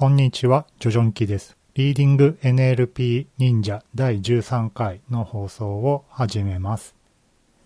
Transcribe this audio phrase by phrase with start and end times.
[0.00, 1.58] こんにちは、ジョジョンキです。
[1.74, 6.94] リーディング NLP 忍者第13回の放送を始めます。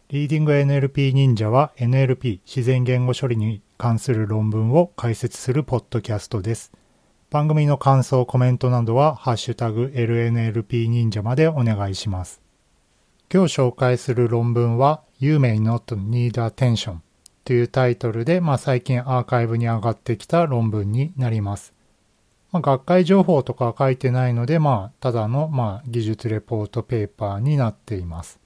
[0.09, 6.73] リーディング NLP 忍者は NLP 自然言語処理に関する論文を解説するポッドキャストです。
[7.31, 12.43] 番組の感想、コメントなどはハッシュタグ LNLP 忍者までお願いします。
[13.32, 16.96] 今日紹介する論文は You may not need attention
[17.45, 21.73] というタイトルで、まあ、最近アーカイブに上がってきた論文になります。
[22.55, 28.39] まあ、学会情報とかは書いてないので、まあ、ただの、まあ、技術レポートペーパーになっています。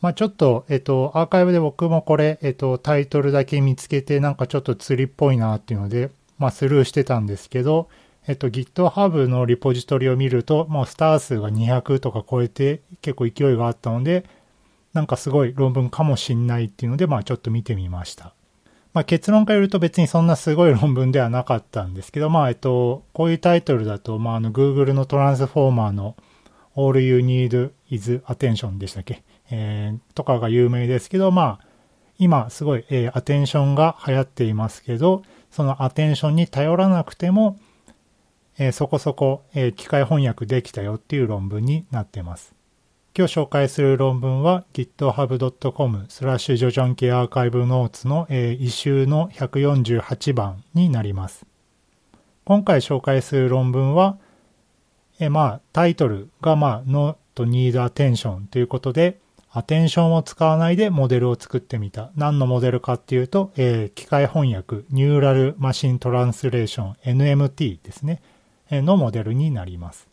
[0.00, 7.90] まあ、ちょっと、えっと、アーカイブで僕もこれ、えっと、タイトルだけ見つけて、なんかちょっと釣りっぽいなっていうので、まあ、スルーしてたんですけど、
[8.26, 14.24] えっと、GitHub のリポジトリを見ると、もうスター数が200とか超えて、結構勢いがあったので、
[14.94, 18.32] なんかすごい論文かもしんないっていうので、まあ、ちょっと見てみました。
[18.94, 26.16] まあ、結論から言うと別にそんなすごい論文ではなかったんですけど、まあ、えっと、こういうタイトルだと、まあ、あの、Google のトランスフォーマーの
[26.76, 29.22] All You Need is Attention でしたっけ？
[29.50, 31.66] えー、とかが有名ですけど、まあ、
[32.18, 37.56] 今すごい、えー、アテンションが流行っていますけど、そのアテンションに頼らなくても、
[38.58, 42.54] えー、そこそこ、えー、機械翻訳できたよっていう論文になってます。
[43.18, 51.44] 今日紹介する論文は github.com スラッシュジョジョン系アーカイブノーツの、えー、一周の148番になります。
[52.44, 54.18] 今回紹介する論文は、
[55.18, 59.18] え、まあタイトルがまあ Not Need Attention ということで、
[59.50, 62.12] アテンションを使わないでモデルを作ってみた。
[62.14, 68.22] 何のモデルかっていうと、えー、機械翻訳、ニューラルマシントランスレーション、NMT ですね、
[68.70, 70.07] えー、のモデルになります。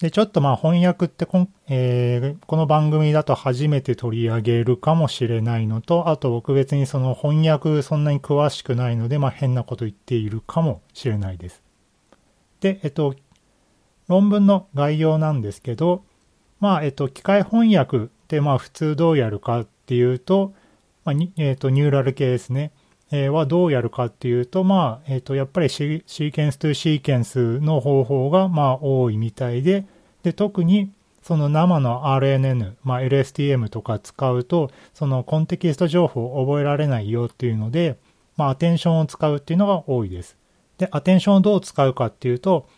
[0.00, 11.62] で、ちょっとまあ翻訳ってこん,、えー、この番組だと初めて取り上げるかもしれないのと、あと僕別にその翻訳そんなに詳しくないので、まあ変なこと言っているかもしれないです。
[12.60, 13.14] で、えっと、
[14.08, 16.02] 論文の概要なんですけど、
[16.60, 20.54] まあ、えっと、機械翻訳ってまあ普通どうやるかっていうと、
[21.04, 22.72] まあ、えっと、ニューラル系ですね。
[23.10, 29.84] はどうやるかっていうと、まあ、えっ、ー、と、やっぱりシーケンス2シーケンスの方法が、まあ、多いみたいで、
[30.22, 37.96] で、特に、その生の RNN、まあ、LSTM とか使うと、そのコンテキスト情報を覚えられないよっていうので、
[38.36, 40.36] まあ、アテンションを使うっていうのが多いです。
[40.78, 42.68] で、アテンションをどう使うかっていうと、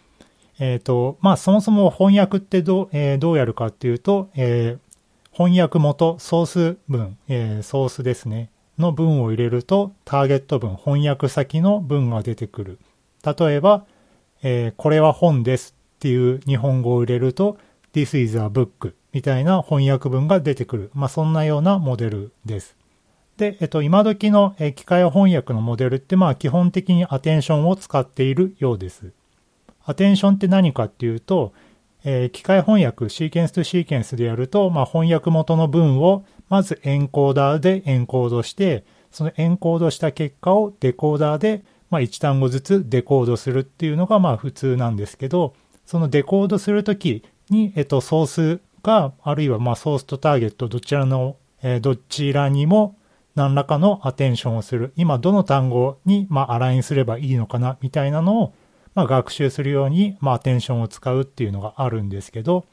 [0.58, 8.50] えっ、ー、と、まあ、そもそも翻訳ってどう、えー、どうやるかっていうと、えー、翻訳元、ソース文、えー、ソースですね。
[8.78, 12.78] の文を入れると、ターゲット文、翻訳先の文が出てくる。
[13.24, 13.84] 例えば、
[14.42, 17.58] えー、これは本ですっていう日本語を入れると、
[17.92, 20.90] This is a book みたいな翻訳文が出てくる。
[20.94, 22.76] まあ、そんなようなモデルです。
[23.36, 29.12] で、えっと、今時の機械翻訳のモデルって、まあ、基本的にアテンションを使っているようです。
[29.84, 31.52] アテンションって何かっていうと、
[32.04, 45.54] えー、機械翻訳、シーケンスとシーケンスでやると、まあ、翻訳元の文をまずエンコーダーでエンコードして、そのエンコードした結果をデコーダーで、まあ、1単語ずつデコードするっていうのがまあ普通なんですけど、
[45.84, 52.96] そのデコードするときに、えっと、ソースが、あるいはまあソースとターゲット、どちらの、えー、どちらにも
[53.34, 54.92] 何らかのアテンションをする。
[54.96, 58.54] 今どの単語にまあアラインすればいいのかなみたいなのを
[58.94, 62.66] まあ、学習するように、まあ、アテンションを使うっていうのがあるんですけど、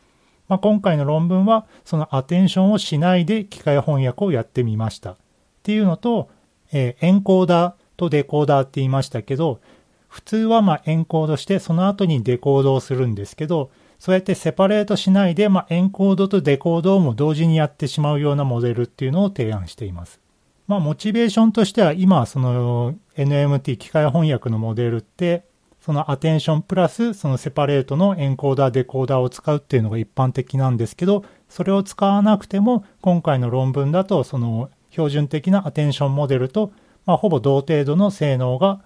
[0.47, 5.12] まあ、今回の論文はそのアテンションをしないで機械翻訳をやってみました。
[5.12, 5.18] っ
[5.63, 6.30] ていうのと、
[6.72, 9.59] えー、エンコーダーとデコーダーって言いましたけど、
[10.07, 13.69] 普通はまエンコードしてその後にデコードをするんですけど、
[14.00, 20.19] そうやってセパレートしないで、まあ、エンコードとデコードをも同時にやってしまうようなモデルっていうのを提案しています。
[20.68, 25.44] まあ、モチベーションとしては今、その NMT 機械翻訳のモデルって、
[25.82, 36.72] そのアテンションプラスそのセパレートのエンコーダー、デコーダーを使うっていうのが一般的なんですけど、それを使わなくても今回の論文だとその標準的なアテンションモデルと、
[37.06, 38.82] まあ、ほぼ同程度の性能が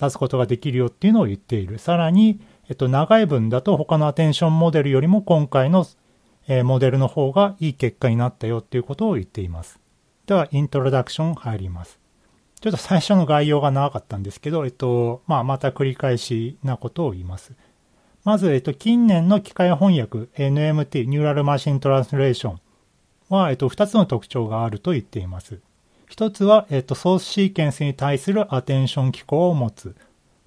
[0.00, 1.78] 出すことができるよっていうのを言っている。
[1.78, 5.86] さらに、えっと、長い文だと他のアテンションモデルよりも今回の、
[6.46, 9.80] えー、モデルの方がいい結果になったよっていうことを言っています。
[10.26, 11.98] では、イントロダクション入ります。
[12.60, 17.52] ちょっと最初の概要が長かったんですけど、えっと、まあ、また繰り返しなことを言います。
[18.24, 22.60] まず、えっと、近年の機械翻訳 NMT、ニューラルマシントランスレーション
[23.28, 25.60] は、えっと、2つの特徴があると言っています。
[26.10, 29.94] 1つは、えっと、ソースシーケンスに対するアテンション機構を持つ。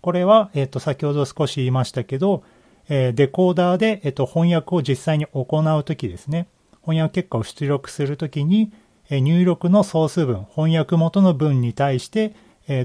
[0.01, 2.43] これは、えっと、先ほど少し言いましたけど、
[2.89, 6.47] えー、デコーダーで、えっと、翻訳を実際に行うときですね。
[6.81, 8.71] 翻訳結果を出力するときに、
[9.19, 12.33] 入力のソース文、翻訳元の文に対して、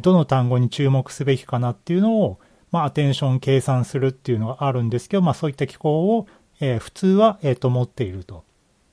[0.03, 2.41] どの単語に注目すべきかなっていうのを、
[2.73, 6.27] まあ、アテンション計算するっていうのがあるんですけど、まあ、そういった機構を、
[6.61, 8.45] え、普通は、えー、と持っていると。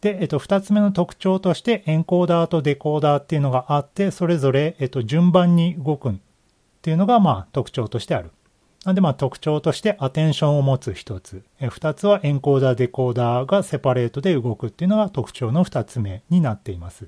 [0.01, 6.13] で、えっと、二つ目の特徴として、エンコーダーとデコーダーっていうのがあって、それぞれ、えっと、順番に動くっ
[6.81, 8.31] ていうのが、まあ、特徴としてある。
[8.83, 11.44] なんで、まあ、特徴としてアテンションを持つ一つ。
[11.62, 17.07] え二つはエンコーダー、デコーダーがセパレートで動くっていうのが特徴の二つ目になっています。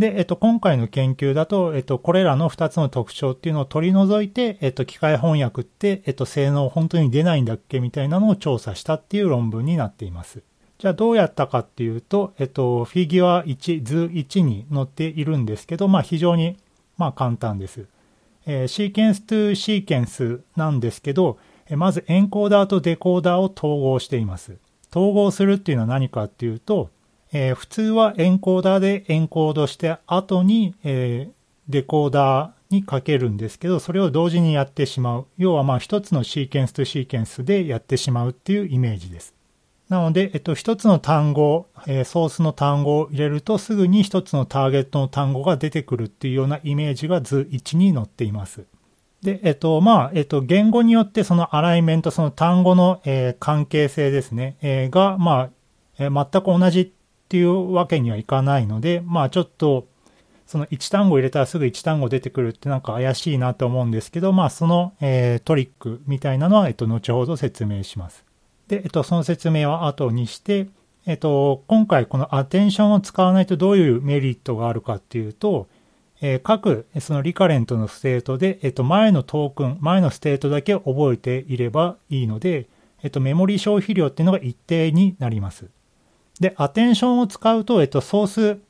[0.00, 10.42] で、えっと、今回の研究だと、えっと、これらの2つの特徴っていうのを取り除いて、えっと、機械翻訳って、えっと、性能本当に出ないんだっけみたいなのを調査したっていう論文になっています。
[10.78, 16.56] じゃあどうやったかっていうと、えっと、フィギュア1、図1に載っているんですけど、まあ非常に、
[16.96, 17.84] まあ簡単です。
[18.46, 21.36] えー、シーケンストゥシーケンスなんですけど、
[21.68, 24.56] えまずエンコーダーとデコーダーを統合しています。
[24.90, 26.88] 統合するっていうのは何かっていうと、
[27.32, 31.32] えー、普通はエンコーダーでエンコードして後に、えー、
[31.68, 35.26] デコーダーにかけるんですけど、それを同時にやってしまう。
[35.38, 39.34] 要はまあ一つのシーケンスとシーケンスでやってしまうっていうイメージです。
[39.88, 48.64] なので、えっと、一つの単語、えー、ソースの単語を入れるとすぐに一つのターゲットの単語が出てくるっていうようなイメージが図1に載っています。
[49.22, 55.50] で、えっと、まあ、えっと、言語によってそのアライメント、その単語の、えー、関係性ですね、えー、が、まあ、
[55.98, 56.92] え、全く同じ
[57.30, 59.86] っていうわけにはいかないので、まあ、ちょっと、
[60.46, 68.24] その1単語入れたらすぐ1単語出てくるってなんか怪しいなと思うんですけど、まあ、その、えー、トリックみたいなのは、えっと、後ほど説明します。
[68.66, 70.66] で、えっと、その説明は後にして、
[71.06, 75.68] えっと、今回このアテンションを使わないとどういうメリットがあるかっていうと、
[76.20, 82.66] えー、各そのリカレントのステートで、えっと、前のトークン、前のステートだけ覚えていればいいので、
[83.04, 85.66] えっと、メモリ消費量っていうのが一定になります。
[86.40, 88.26] で、アテンションを使うと、えっと、ソー
[88.56, 88.62] ス、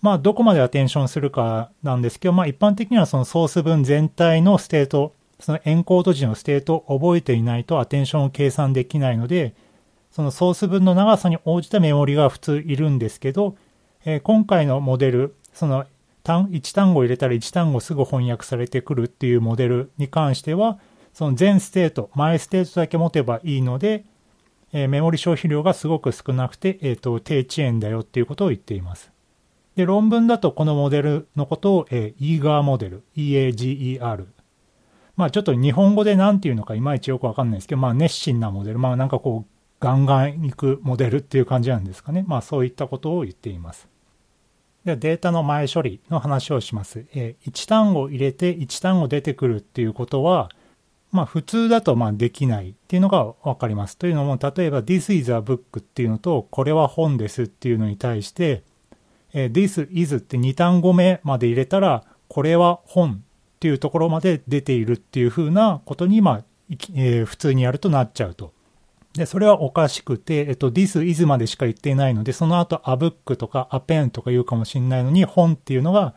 [0.00, 9.54] まあ、どこまでアテンションするかなんですけど、まあ、一般的にはそのソース文全体のステートそのエンコード時のステートを覚えていないとアテンションを計算できないので、
[10.12, 13.56] そのソース文の長さに応じたメモリが普通いるんですけど、
[14.04, 15.84] えー、今回のモデル、その
[16.22, 20.78] 単1単語入れたら1単語すぐ翻訳されてくるっていうモデルに関しては、
[21.12, 24.04] その全ステート、前ステートだけ持てばいいので、
[24.72, 29.12] えー、メモリ消費量がすごく少なくて、えーと、低遅延だよっていうことを言っています。
[29.76, 34.26] で、論文だとこのモデルのことを、えー、EAGER モデル、EAGER
[35.16, 42.24] まあちょっと日本語で何て言うのかいまいちよくわかんないですけど、まあ熱心なモデル、まあなんかこう、ガンガン行くモデルっていう感じなんですかね。
[42.26, 43.88] まあそういったことを言っています。
[44.84, 47.04] ではデータの前処理の話をします。
[47.14, 50.50] えー、1単語入れて1単語出てくるっていうことは、
[51.12, 53.96] まあ普通だとまあできないっていうのがわかります。
[53.98, 58.62] というのも、例えば This is a book っていうのと、これは本ですっていうのに対して、
[59.34, 63.22] えー、This is って2単語目まで入れたら、これは本
[63.56, 66.44] っていうところまで出ているっていうふうなことに、まあ、
[66.94, 68.52] えー、普通にやるとなっちゃうと。
[69.12, 76.14] で、それはおかしくて、えっと、this is までしか言っていないので、その後 a book とか a pen とか言うかもしれないのに、本っていうのが、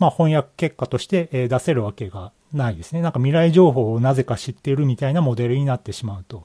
[0.00, 3.02] まあ、翻訳結果として、出せるわけがないですね。
[3.02, 6.44] なんか未来情報をなぜか知っているみたいなモデルになってしまうと。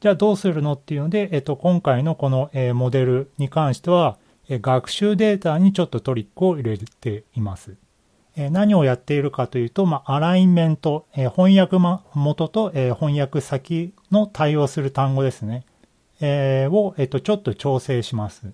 [0.00, 4.16] じゃあどうするのっていうので、えっと、今回のこの、えモデルに関しては、
[4.48, 7.74] え学習データにちょっとトリックを入れています。
[8.36, 11.78] え何をやっているかというと、まあ、アライメント、え翻訳
[12.14, 15.64] 元と、え翻訳先の対応する単語ですね、
[16.20, 18.52] え、を、えっと、ちょっと調整します。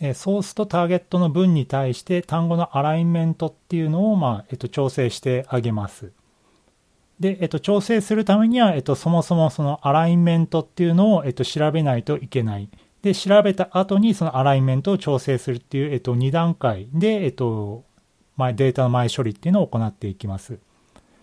[0.00, 6.12] えソースとターゲットの文に対して単語のアライメントっていうのを、まあ、えっと、調整してあげます。
[7.24, 12.68] で、えっと、調整するためには、えっと、そもそもそのアライメントっていうのを、えっと、調べないといけない。
[13.00, 17.84] で、調べた後にそのアライメントを調整するっていう、えっと、2段階で、えっと、
[18.36, 20.58] データの前処理っていうのを行っていきます。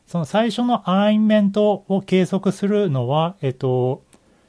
[0.07, 4.01] その最初のアラインメントを計測するのは、えっと、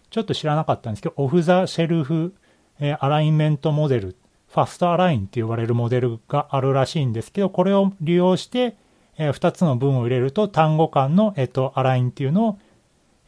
[0.09, 2.35] ちょっと知らなかったんですけど、オフ・ザ・シェルフ、
[2.81, 4.17] えアライメントモデル、
[4.49, 8.77] ファストアラインって呼ばれるモデルがあるらしいんですけど、これを利用して、
[9.19, 12.59] え2つの文を入れると単語間の、えっと、アラインっていうのを、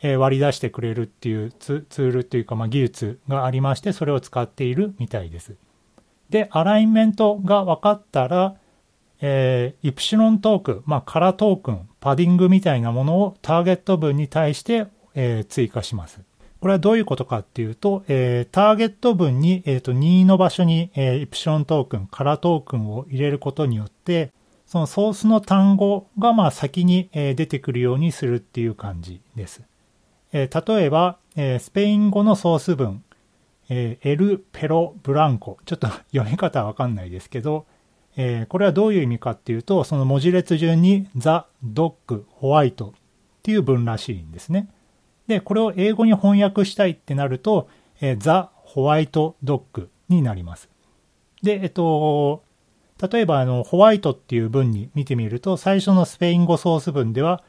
[0.02, 5.54] え割り出してくれるっていうツールっていうか、まあ、技術がありまして、それを使っているみたいです。
[6.28, 8.56] で、アラインメントが分かったら、
[9.20, 16.20] えー、イプシロントーク、まあ、カラトークン、パディングみたいなものをターゲット文に対して、えー、追加します。
[16.60, 24.32] これはどういうことかっていうと、えー、ターゲット文に、えーと、任意の場所に、えー、イプシロントークン、カラトークンを入れることによって、
[24.74, 29.62] そのソースの単語がまあ先に、出てくるようにするっていう感じです。
[30.32, 33.04] 例えば、スペイン語のソース文、
[33.68, 35.58] エル・ペロ・ブランコ。
[35.64, 37.66] ちょっと読み方はわかんないですけど、
[38.48, 42.92] これはどういう意味かっていうと、その文字列順にザ・ドッグ・ホワイトっ
[43.44, 44.68] ていう文らしいんですね。
[45.28, 47.68] で、これを英語に翻訳したいってなると、
[48.18, 50.68] ザ・ホワイト・ドッグになります。
[51.44, 52.42] で、えっと、
[53.08, 57.42] 例えばあのホワイトっていう文に見てみると、最初のスペイン語ソース文では、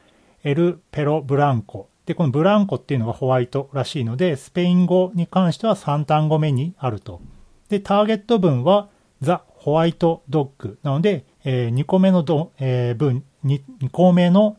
[0.44, 1.88] エル・ペロ・ブランコ。
[2.06, 7.20] で、このブランコっていうのがホワイトらしいので、スペイン語に関しては3単語目にあると。
[7.68, 8.88] で、ターゲット文は
[9.20, 14.56] ザ・ホワイト・ドッグなので、えー、2個目のど、えー、文 2, 2個目の、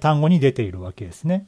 [0.00, 1.46] 単語に出ているわけですね。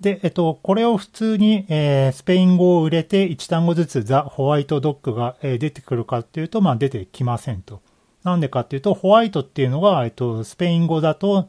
[0.00, 7.82] で、えっと、これを普通に、えー、スペイン語を入れて1単語ずつザ・ホワイトドッグが、えー、出てくるかっていうと、まあ出てきませんと。
[8.22, 11.48] なんでかっていうと、ホワイトっていうのが、えっと、スペイン語だと、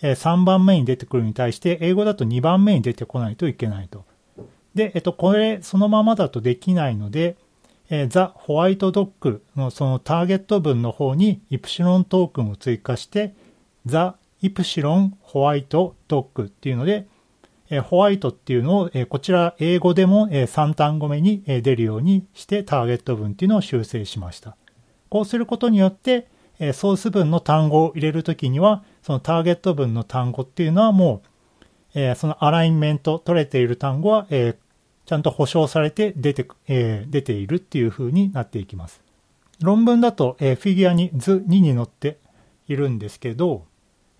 [0.00, 4.04] えー、3番目に出てくるに対して、英語だと2番目に出てこないといけないと。
[4.74, 7.36] で、えっと、これ、そのままだとできないので、
[7.90, 13.34] えー、ザ・ホワイトドッグのそのターゲット文の方にイプシロントークンを追加して、
[13.84, 17.06] ザ・イプシロン・ホワイトドッグっていうので、
[17.70, 24.56] えホワイトっていうのを、えこちら英語でも、え3単語目に、え出るようにしてターゲット文っていうのを修正しました。
[25.08, 26.26] こうすることによって、
[26.58, 31.22] えソース文の単語を入れるときには、そのターゲット文の単語っていうのはも
[31.94, 34.56] う、えそのアラインメント取れている単語は、え
[35.06, 39.00] ちゃんと保証されて出て,、え出ているっていう風になっていきます。
[39.62, 42.18] 論文だと、えフィギュアに図2に載って
[42.66, 43.64] いるんですけど、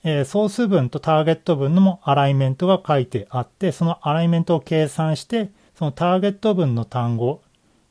[0.03, 7.43] えー、ソース文とターゲット文のもアライメントが書いてあって、そのアライメントを計算して、そのターゲット文の単語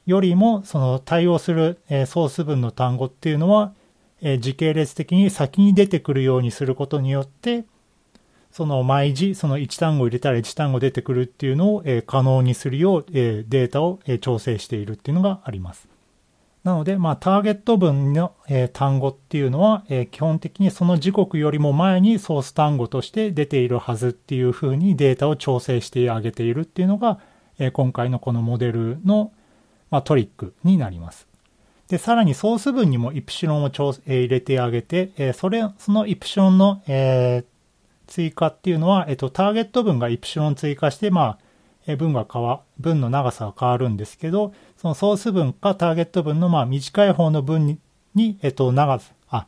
[0.06, 3.74] よりも、その対応する、えー、ソース文の単語っていうのは、
[4.22, 7.66] えー、時系列的に先に出てくるようにすることによって、
[8.52, 15.88] その毎時、その1単語入れたら1単語出てくるっていうのを、え可能にするよう、えデータを、え調整しているっていうのがあります。
[16.70, 27.20] なので、まあ、ターゲット文の、えー、単語っていうのは、えー、基本的にその時刻よりも前にソース単語として出ているはずっていうふうにデータを調整してあげているっていうのが、
[27.58, 29.32] えー、今回のこのモデルの、
[29.90, 31.28] まあ、トリックになります。
[31.88, 37.46] で、さらにソース文にもイプシロンを調、えー、入れてあげて、えー、それ、そのイプシロンの、えー、
[38.06, 41.38] 追加っていうのは、えっ、と、ターゲット文がイプシロン追加して、まあ、
[41.96, 47.80] 文が変わ、文の長さが変わるんですけど、そのソース文かターゲット文のまあ短い方の文
[48.16, 49.48] に、えっと、長さ、あ、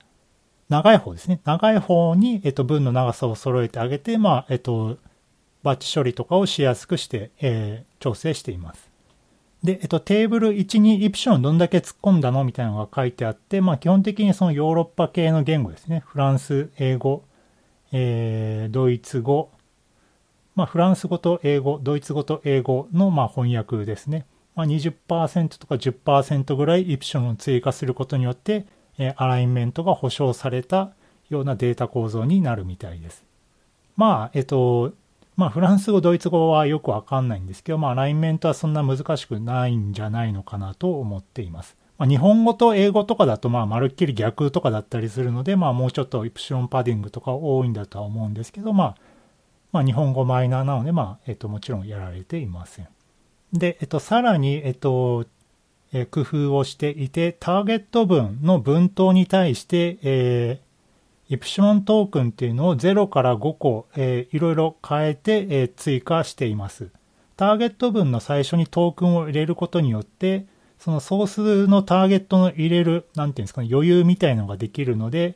[0.69, 1.41] 長い方ですね。
[1.43, 4.97] 長い方に、えっと、文の長さを揃えてあげて、まあ、えっと、
[5.63, 8.89] バッチ処理とかをしやすくして、えー、調整しています。
[9.63, 12.43] で、えっと、テーブル1にイプションどんだけ突っ込んだの？
[12.43, 16.03] みたいなのが書いてあって、まあ、基本的にそのヨーロッパ系の言語ですね。
[16.05, 17.23] フランス、英語、
[17.91, 19.51] えー、ドイツ語、
[20.55, 24.25] まあ、フランス語と英語、ドイツ語と英語のま翻訳ですね。
[24.55, 28.65] まあ、20%とか10%ぐらいイプションを追加することによって、
[28.97, 30.91] えアラインメントが保証された
[31.29, 33.23] ようなデータ構造になるみたいです。
[33.95, 34.93] まあ、えっと、
[35.37, 41.77] まあ、フランス語、ドイツ語はよくわかんないんですけど、まあ、アラインメントはそんな難しくないんじゃないのかなと思っています。
[41.97, 48.95] まあ、日本語と英語とかだと、まあ、まるっきり逆とかだったりするので、まあ、もうちょっとイプシロンパディングとか多いんだとは思うんですけど、まあ、
[49.71, 52.87] まあ、日本語マイナーなので、まあ、えっと、もちろんやられていません。
[53.53, 55.25] で、えっと、さらに、えっと、
[55.93, 66.89] え工夫をしていて、ターゲット文の文頭に対して、えー、イプシモントークンっていうのを0から5個、えー、いろいろ変えて、えー、追加しています。
[67.35, 70.45] ターゲット文の最初にトークンを入れることによって、
[70.79, 75.35] そのソースのターゲットの入れる、なんていうんですかね、余裕みたいのができるので、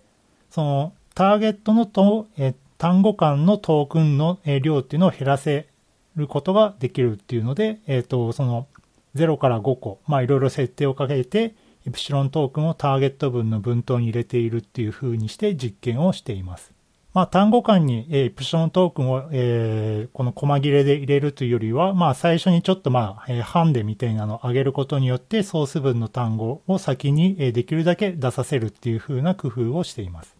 [0.50, 5.68] そのターゲットのと、えー、単語間のトークンの量っていうのを減らせ
[6.16, 8.68] ることができるっていうので、えっ、ー、と、その
[9.16, 11.56] 0から5個、まあいろいろ設定をかけて、
[11.88, 16.74] イプシロントークンをターゲット分の分頭に入れているっていう風にして実験をしています。
[17.14, 30.35] まあ単語間に、えー、イプシロントークンを、えー、この細切れで入れるというよりは、まあ最初にちょっとまあ、えー、ハンデみたいなのを上げることによってソース分の単語を先に、できるだけ出させるっていう風な工夫をしています。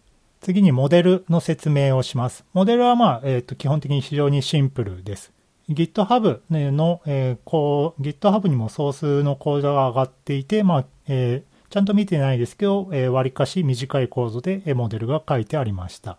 [0.46, 2.44] 次にモデルの説明をします。
[2.52, 5.32] モデルはまあ、えっ、ー、と、基本的に非常にシンプルです。
[5.68, 16.16] GitHub の、えー、こう、GitHub にもソースのコードが上がっていて、まあ、えー、ちゃんと見てないですけど、えー、割かし短いコードで、えモデルが書いてありました。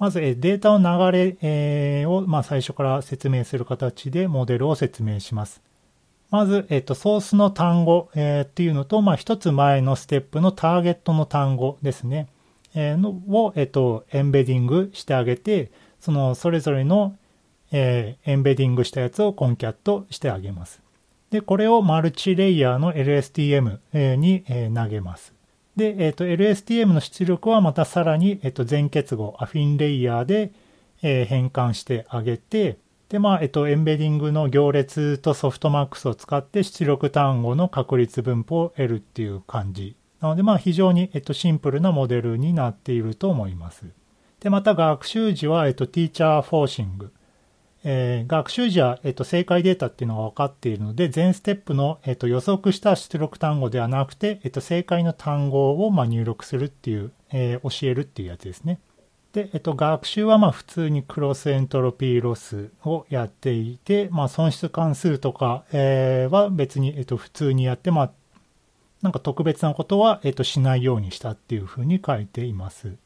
[0.00, 5.62] まず、えデータの流れ、えを、まあ、最初から説明する形でモデルを説明します。
[6.32, 12.26] まず、えっ、と、ソースの単語、えっていうのと、まあ、一つ前のステップのターゲットの単語ですね。
[12.74, 17.16] えのを、えっと、エンベディングしてあげて、そのそれぞれの、
[17.72, 20.80] えー、エンベディングしたやつをコンキャットしてあげます。
[21.30, 25.32] で、これをマルチレイヤーの LSTM に、えー、投げます。
[25.76, 30.50] で、えっ、ー、と、LSTM の出力はまたさらに、えっ、ー、と、全結合、アフィンレイヤーで、
[31.02, 39.96] えー、変換してあげて、で、まあ、えっと、エンベディングの行列とソフトマックスを使って出力単語の確率分布を得るっていう感じ。
[40.20, 43.86] なので、まあ、非常に、えっと、シンプルなモデルになっていると思います。
[44.40, 47.12] で、また学習時は、えっと、ティーチャーフォーシング。
[47.82, 58.80] えー、学習時は、えっと、正解データっていうのが分かっているので、全ステップの、えっと、予測した出力単語ではなくて、えっと、正解の単語を、まあ、入力するっていう、えー、教えるっていうやつですね。
[59.32, 68.12] で、えっと、学習はまあ普通にクロスエントロピーロスをやっていて、まあ、損失関数とか、えー、は別に、えっと、普通にやって、まあ、
[69.02, 72.96] なんか特別なことは、えっと、しないようにしたっていうふうに書いています。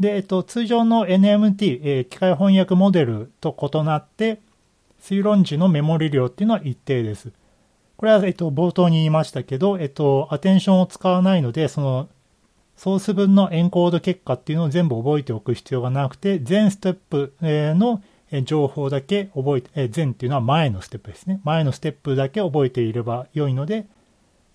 [0.00, 4.40] で、えっと、通常の NMT、えー、機械翻訳モデルと異なって、
[5.00, 7.32] 推論時のメモリ量っていうのは一定です。
[7.96, 12.08] これは、えっと、冒頭に言いましたけど、えっと、アテンションを使わないので、その
[12.76, 18.02] ソース分のエンコード結果っていうのを全部覚えておく必要がなくて、全ステップの
[18.44, 21.40] 情報だけ覚えて、全っていうのは前のステップですね。
[21.44, 23.86] 前のステップだけ覚えていれば良いので、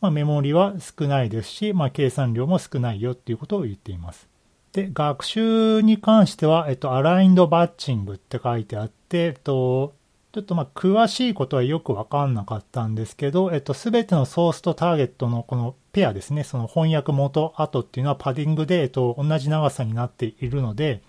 [0.01, 4.27] まあ、メモリは少ないですし、まあ、計算量も少ないよっていうことを言っています。
[4.73, 9.93] で、学習に関しては、えっと、アラインドバッチングって書いてあって、えっと、
[10.33, 21.01] ちょっとまあ詳しいことはよくわかんなかったんですけど、えっと、すべてのソースとターゲットのこのペアですね、その翻訳元後っていうのはパディングで、えっと、同じ長さになっているので、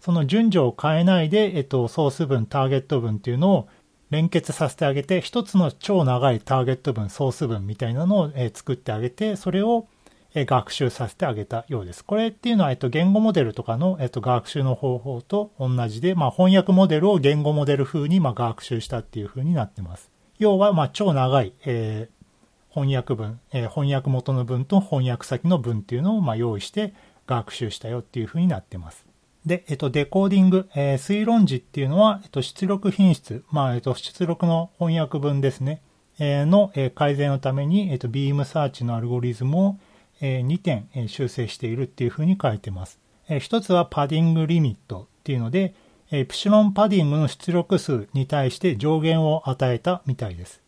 [0.00, 3.68] その順序を変えないで、えっと、ソース分、ターゲット分っていうのを
[4.10, 9.88] 連結させてあげて、一つの超長いターゲット分、ソース分みたいなのを、作ってあげて、それを
[10.34, 12.04] 学習させてあげたようです。
[12.04, 20.10] これっていうのは、えっと、言語モデルとかの、えっと、学習の方法と同じで、まあ、翻訳モデルを言語モデル風に、まあ、学習したっていう風になってます。
[20.38, 26.92] 要は、まあ、超長い、えー、翻訳文、えー、翻訳元の文と翻訳先の文っていうのを、まあ、用意して
[27.26, 29.05] 学習したよっていう風になってます。
[29.46, 35.80] で、えっと、デコーディング、えー、推論時っていうのは、えっと、出力品質、まあ、えっと、出力の翻訳文ですね、
[36.18, 39.78] えー、の、えー、改善のために、えっと、ビームサーチのアルゴリズムを
[40.20, 42.98] え、2点え修正しているっていうふうに書いてます。
[43.38, 45.74] 一つはパディングリミットっていうので
[46.10, 50.62] え、プシロンパディングの出力数に対して上限を与えたみたいです。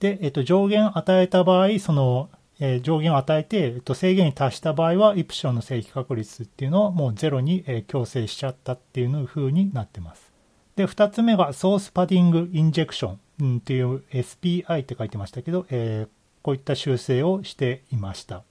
[0.00, 2.28] で、えっと、上限与えた場合、その、
[2.76, 10.32] え上限を与えて、えっと、制限に達した場合は、イプシロンの正規確率っていうのをもうゼロに、え強制しちゃったっていう風になってます。
[10.76, 16.08] で、二つ目がソースパディングインジェクションっていう SPI って書いてましたけど、えー、
[16.42, 18.42] こういった修正をしていました。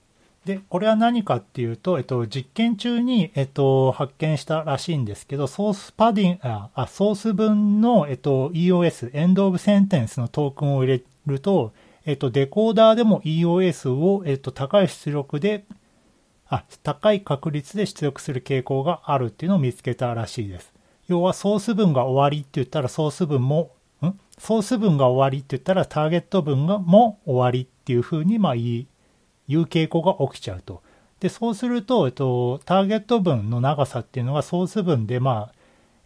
[0.44, 11.72] で、これは何かっていうと、えっと、実験中に、えっと、発見したらしいんですけど、ソースパディン、あ、あソース分の、えっと、EOS、エンドオブセンテンスのトークンを入れると、
[12.06, 15.64] えっと、デコーダーでも EOS を、えっと、高い出力で、
[16.46, 20.72] あ、高い確率で出力する傾向があるっていうのを見つけたらしいです。
[21.08, 23.70] 要は、ソース分が終わりって言ったら、ソース分も、
[24.02, 24.12] ん？
[24.38, 28.86] ソース分が終わりって言ったら、ターゲット分がも終わりっていうふうに、まあ、言い、
[29.48, 30.82] いう傾向が起きちゃうと。
[31.20, 35.54] で、そうすると、えっと、ターゲット分の長さっていうのがソース分で、まあ、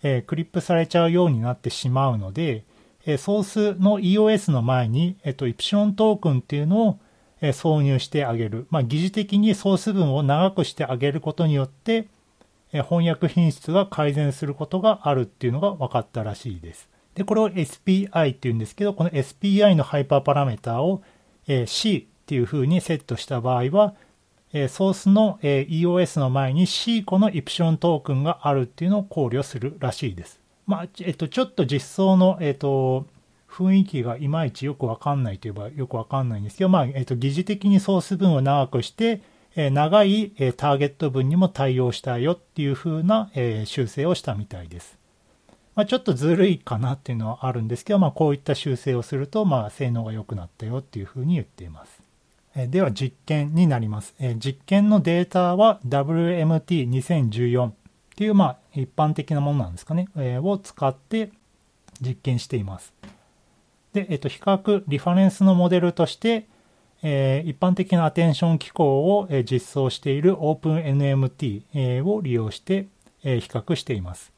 [0.03, 2.65] えー、クリップされちゃうようになってしまうので、
[3.09, 6.99] え、ソースの EOS の前に、えっと、イプシロントークンっていうのを、
[7.41, 8.67] え、挿入してあげる。
[8.69, 12.07] まあ、疑似的にソース分を長くしてあげることによって、
[12.71, 16.91] え翻訳品質が改善することがあるっていうのが分かったらしいです。
[17.15, 21.03] で、これを SPI っていうんですけど、この SPI のハイパーパラメータを、
[21.47, 23.95] え C っていう風にセットした場合は、
[24.53, 30.41] えソースの、え EOS の前に C 個のイプシロントークンがあるっていうのを考慮するらしいです。
[30.69, 33.07] まあ、えっと、ちょっと実装の、えっと、
[33.51, 39.23] 雰囲気がいまいちよくわかんないといえばよくわかんないんですけど、まあ、えっと、疑似的にソース分を長くして、
[39.57, 44.99] え長い、えターゲット分にも対応したよっていう風な、え修正をしたみたいです。
[45.75, 52.03] まあ、ちょっとずるいかなっていうのはあるんですけど、まあ、こういった修正をすると、まあ、性能が良くなったよっていう風に言っています。
[52.55, 54.15] えでは実験になります。
[54.21, 57.71] え実験のデータは WMT2014
[58.19, 61.31] っていう、まあ、一般的なものなんですかねえ、を使って
[62.01, 62.93] 実験しています。
[63.93, 66.49] で、えっと、比較、リファレンスのモデルとして、
[67.05, 72.89] えー、一般的なアテンション機構を、えー、実装している OpenNMT、えー、を利用して、
[73.23, 74.33] えー、比較しています。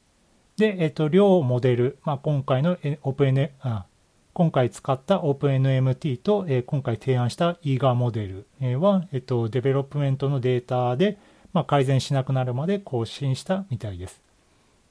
[0.57, 3.87] で、えっと、両モデル、まあ、今回の OpenN、あ、
[4.33, 11.17] 今回使った OpenNMT と、えー、今回提案した EAGER モデル、は、えっと、デベロップメントのデータで、
[11.53, 14.21] まあ、改善しなくなるまで更新したみたいです。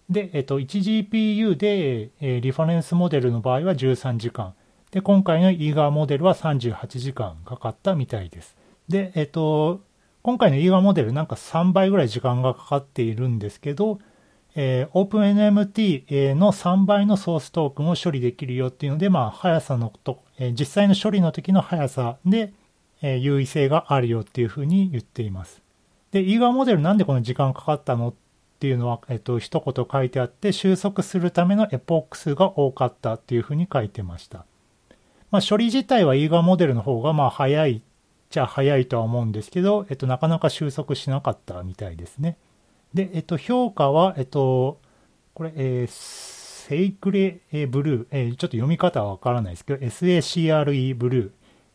[0.08, 4.54] で、えっと、1GPU で、え、リファレンスモデルの場合は13時間。
[4.90, 8.56] で、今回の EGA モデルは38時間かかったみたいです。
[8.88, 9.82] で、えっと、
[10.22, 14.00] 今回の EGA モデルなんか3倍ぐらい時間がかかっているんですけど、
[14.54, 22.52] えー、OpenNMT の3倍のソーストークンを処理できるよっていうので、まあ、速さのと、えー、実際の処理の時の速さで、
[23.00, 25.62] えー、優位性があるよっていうふうに言っています。
[26.12, 28.14] で、イーガーモデルなんでこの時間かかったのっ
[28.58, 34.44] ていうのは、えっ、と、一言書いてあって、収束するためのエポック数が多かったっていうふうに書いてました。
[35.30, 37.80] まあ、処理自体はイーガーモデルの方が、まあ、早いっ
[38.30, 42.36] ちゃ早いとは思うんですけど、えっと、なかなか収束しなかったみたいですね。
[42.94, 44.78] で、えっと、評価は、えっと、
[45.34, 51.30] これ、えー、セイクレブルー、えー、ちょっと読み方はわからないですけど、SACRE ブルー、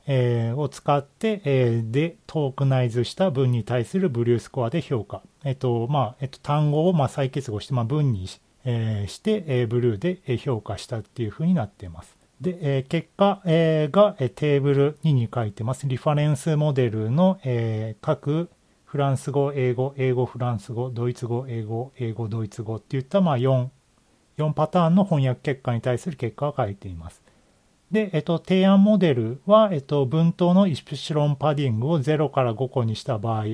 [0.08, 5.22] えー、を使って、えー、で、トークナイズした文に対するブルースコアで評価。
[5.44, 12.18] えっと、まあ、えっと、単語をまあ再結合して、まあ、文にし,、えー、して、えー、ブルーで評価したっていうふうになっています。
[12.42, 15.88] で、えー、結果、えー、が、えー、テーブル2に書いてます。
[15.88, 18.50] リファレンスモデルの、えー、各
[18.96, 23.68] フランス語、英語、英語、フランス語、ドイツ語、英語、英語、ドイツ語っていった、まあ4、
[24.38, 27.22] 4パターンの翻訳結果に対する結果が書いています。
[27.96, 33.46] で、えっと、提案モデルは、えっと、文頭のイプシロンパディングを0から5個にした場合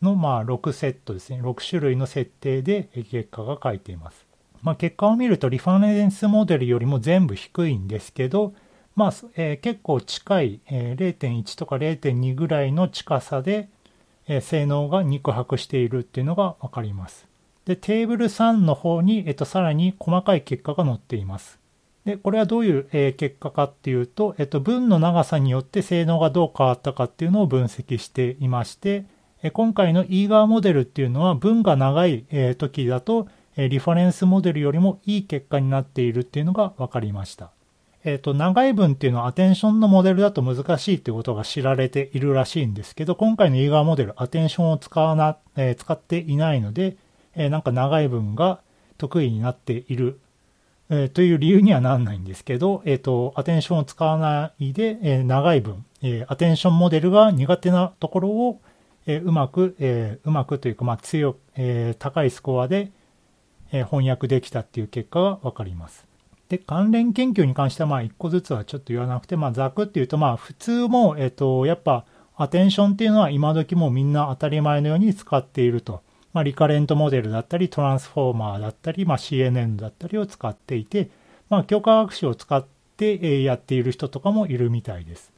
[0.00, 1.42] の、まあ、6セットですね。
[1.42, 4.24] 6種類の設定で結果が書いています。
[4.62, 8.54] まあ、結果を見ると、リファレンスモデルよりも全部低いんですけど、
[8.96, 13.68] まあ、えー、結構近い、えー、0.1とか0.2ぐらいの近さで、
[14.26, 17.26] え性能が肉薄しているっていうのがわかります。
[17.66, 21.58] で、テーブル3の方に、えっと、さらに細かい結果が載っています。
[22.04, 29.06] で、これはどういう、え結果かっていうと、えっと、文の長さによって性能がどう変わったかっていうのを分析していまして、
[29.42, 37.52] え今回の e ガーモデルっていうのは文が長い、え時だと、えリファレンスモデルよりもいい結果になっているっていうのが分かりました。
[38.04, 46.96] えっ、ー、と、長い文っていうのはアテンションのモデルだと難しいっていうことが知られているらしいんですけど、今回の e 側モデル、アテンションを使わな、えー、使っていないので、
[47.34, 48.60] えー、なんか長い文が
[48.98, 50.20] 得意になっている、
[50.90, 58.60] えという理由にはならないんですけど、えっ、と、アテンションを使わないで、え長い文、えアテンションモデルが苦手なところを、
[59.06, 62.90] えうまく、えうまくというか、まあ、強く、え高いスコアで、
[63.72, 66.06] え翻訳できたっていう結果がわかります。
[66.48, 72.04] で、関連研究に関しては、まあ、一個ずつはちょっと言わなくて、まあ、ざくっていうと、まあ、普通も、えっと、やっぱ、
[72.36, 76.02] アテンションっていうのは今時もみんな当たり前のように使っていると。
[76.34, 81.08] まあ、リカレントモデルだったり、トランスフォーマーだったり、まあ、CNN だったりを使っていて、
[81.48, 82.66] まあ、強化学習を使っ
[82.96, 85.32] てやっている人とかもいるみたいです。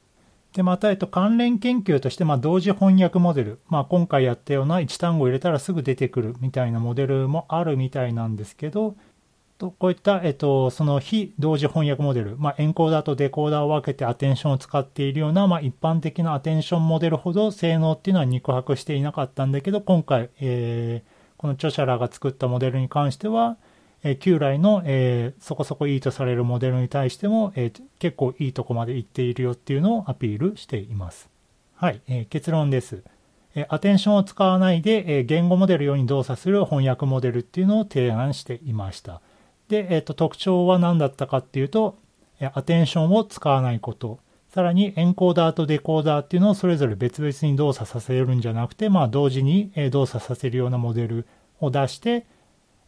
[0.54, 3.58] で、また、えっと、関連研究として、まあ、同時翻訳モデル。
[3.68, 8.96] まあ、今回やったような1単語を入れたらすぐ出てくるみたいなモデルもあるみたいなんですけど、
[9.58, 23.56] とこういった、えっと、その非同時翻訳モデル、まあ、エンコーダーとデコーダーを分けてアテンションを使っているような、まあ、一般的なアテンションモデルほど性能っていうのは肉薄していなかったんだけど、今回、えー、この著者らが作ったモデルに関しては、
[24.02, 31.30] えー、旧来の、えー、そこそこいいとされるモデルに対しても、えー、結構いいとこまで行っているよっていうのをアピールしています。
[31.76, 33.02] はい、えー、結論です。
[33.58, 39.22] えアテンションを使わないで、え言語モデルように動作する翻訳モデルっていうのを提案していました。
[39.68, 41.98] で、えっと、特徴は何だったかっていうと、
[42.54, 44.18] アテンションを使わないこと。
[44.48, 51.26] さらにエンコーダーとデコーダーっていうのをそれぞれ別々に動作させるんじゃなくて、まあ、同時に動作させるようなモデル
[51.60, 52.26] を出して、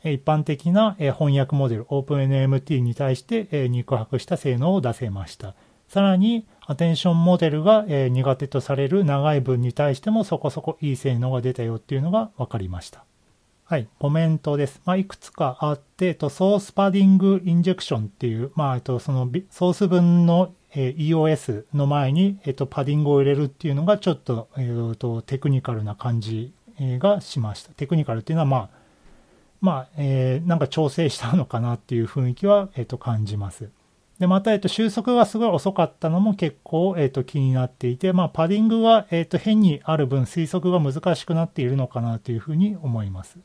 [0.04, 5.54] 一般的な翻訳モデル OpenNMT に対して肉薄した性能を出せました。
[5.88, 13.07] さらに、アテンションモデルが苦手とされる長い文に対してもそこそこいい性能が出たよっていうのが分かりました。
[13.70, 14.80] はい、コメントです。
[14.86, 27.72] まあ、いくつかあって、とソースパディングインジェクションっていう、まあ、とそのソース分の、え EOS の前に、えっと、パディングを入れるっていうのがちょっと,、えー、とテクニカルな感じがしました。
[27.72, 28.70] テクニカルっていうのは、まあ、
[29.60, 33.68] まあ、えー、なんか調整したのかなっていう雰囲気は、えっと、感じます。
[34.18, 43.38] で、また、えっと、収束がすごい遅かったのも結構、えっと、気になっていて、まあ、パディングが、えっと、変にある分、推測が難しくなっているのかなというふうに思います。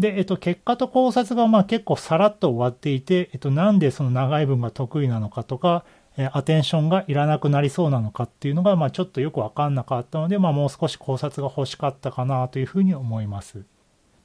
[0.00, 5.84] で、えっと、結果と考察がまあ結構さらっと終わっていて、えっと、なんでその長い文が得意なのかとか、
[6.16, 13.62] えアテンションがいらなくなりそうなのかっていうのが、まあ、ちょっとよくわかんなかったので、まあ、もう少し考察が欲しかったかなというふうに思います。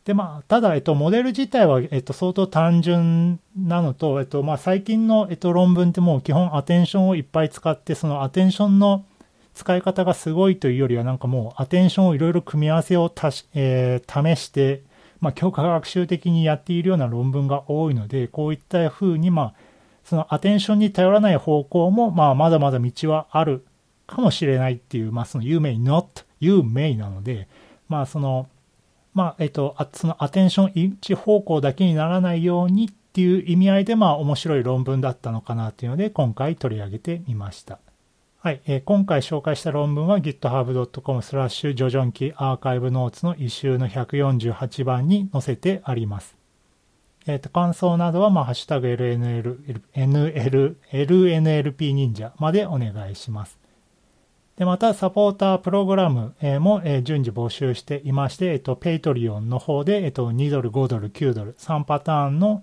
[0.06, 9.04] で、まあ、ただ、えっと、モデル自体は、えっと、相当単純なのと、えっと、まあ、最近の、えっと、論文ってもう基本アテンションをいっぱい使って、そのアテンションの
[9.54, 14.84] 使い方がすごいというよりは、なんかもうアテンションをいろいろ組み合わせをたし、えー、試して、
[15.19, 19.54] まあ、教科学習的にやっているような論文が多いので、こういったふうに、まあ、
[20.04, 23.65] そのアテンションに頼らない方向も、まあ、まだまだ道はある
[24.08, 27.47] かもしれないっていう、まあ、その you may not, you may なので、
[27.89, 28.47] まあ、その、
[29.13, 37.80] まあ、えっと、そのアテンション一方向だけにならないようにっていう意味合いで、まあ、面白い論文だったのかなっていうので、今回取り上げてみました。
[38.45, 46.38] はい、えー、今回紹介した論文は github.com スラッシュジョジョンキアーカイブノーツの一周の148番に載せてあります。
[47.25, 53.58] えっ、ー、と、感想などは、まあ、ハッシュタグ LNL、NL、LNLP 忍者までお願いします。
[54.58, 62.62] で、また、サポータープログラムも順次募集していまして、えっと、 Patreon の方で、えっと、2ドル、5ドル、9ドル、3パターンの、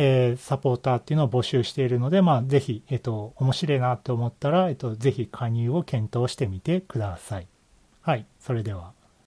[0.00, 7.48] えー、サポーターっていうのを募集しているので、まあ、ぜひ、えっと、面白いなって思ったら、えっと、ぜひ加入を検討してみてください。
[8.02, 8.92] はい、それでは。